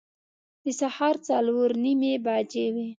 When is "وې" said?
2.73-2.87